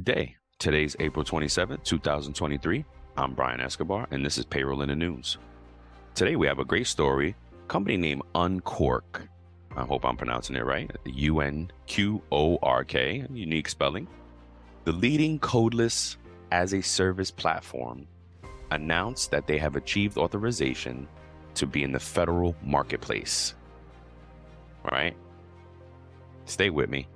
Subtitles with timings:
[0.00, 0.36] Good day.
[0.58, 2.86] Today's April 27th, 2023.
[3.18, 5.36] I'm Brian Escobar, and this is Payroll in the News.
[6.14, 7.36] Today we have a great story.
[7.68, 9.28] Company named Unqork.
[9.76, 10.90] I hope I'm pronouncing it right.
[11.04, 14.08] U N Q O R K, unique spelling.
[14.84, 16.16] The leading codeless
[16.50, 18.06] as a service platform
[18.70, 21.06] announced that they have achieved authorization
[21.56, 23.54] to be in the federal marketplace.
[24.82, 25.14] All right?
[26.46, 27.06] Stay with me.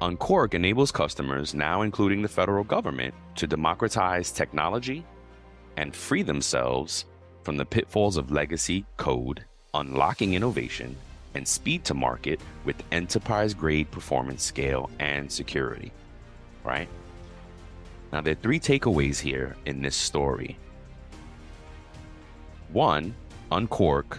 [0.00, 5.04] Unqork enables customers, now including the federal government, to democratize technology
[5.76, 7.06] and free themselves
[7.42, 10.96] from the pitfalls of legacy code, unlocking innovation
[11.34, 15.92] and speed to market with enterprise grade performance scale and security.
[16.64, 16.88] Right?
[18.12, 20.56] Now, there are three takeaways here in this story.
[22.72, 23.14] One,
[23.50, 24.18] Unqork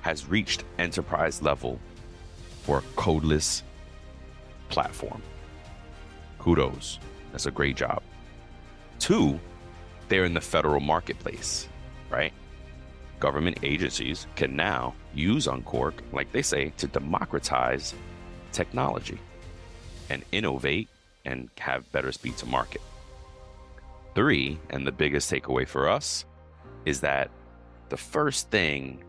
[0.00, 1.78] has reached enterprise level
[2.62, 3.62] for codeless
[4.72, 5.22] platform.
[6.38, 6.98] Kudos.
[7.30, 8.02] That's a great job.
[8.98, 9.38] Two,
[10.08, 11.68] they're in the federal marketplace,
[12.10, 12.32] right?
[13.20, 17.94] Government agencies can now use Unqork, like they say, to democratize
[18.50, 19.18] technology
[20.10, 20.88] and innovate
[21.24, 22.82] and have better speed to market.
[24.14, 26.24] Three, and the biggest takeaway for us,
[26.84, 27.30] is that
[27.88, 29.04] the first thing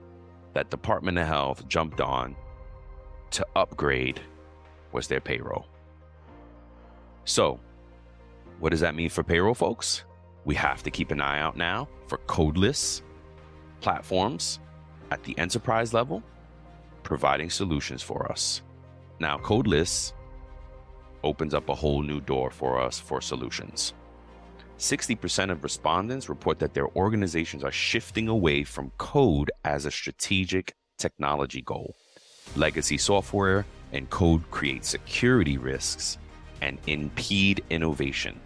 [0.53, 2.35] that Department of Health jumped on
[3.31, 4.21] to upgrade
[4.93, 5.65] was their payroll.
[7.25, 7.59] So,
[8.59, 10.03] what does that mean for payroll folks?
[10.45, 13.01] We have to keep an eye out now for codeless
[13.81, 14.59] platforms
[15.11, 16.23] at the enterprise level
[17.03, 18.61] providing solutions for us.
[19.19, 20.13] Now, codeless
[21.23, 23.93] opens up a whole new door for us for solutions.
[24.77, 30.73] 60% of respondents report that their organizations are shifting away from code as a strategic
[30.97, 31.95] technology goal.
[32.55, 36.17] Legacy software and code create security risks
[36.61, 38.39] and impede innovation.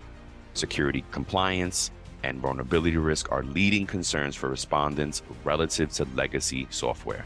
[0.53, 1.92] Security compliance
[2.23, 7.25] and vulnerability risk are leading concerns for respondents relative to legacy software.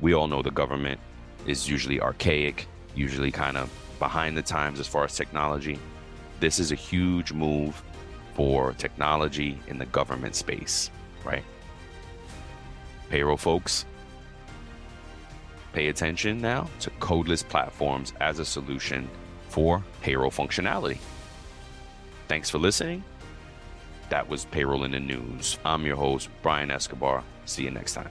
[0.00, 1.00] We all know the government
[1.46, 5.78] is usually archaic, usually kind of behind the times as far as technology.
[6.40, 7.82] This is a huge move
[8.34, 10.90] for technology in the government space,
[11.24, 11.42] right?
[13.08, 13.86] Payroll folks,
[15.78, 19.08] pay attention now to codeless platforms as a solution
[19.48, 20.98] for payroll functionality.
[22.26, 23.04] Thanks for listening.
[24.08, 25.56] That was Payroll in the News.
[25.64, 27.22] I'm your host, Brian Escobar.
[27.44, 28.10] See you next time.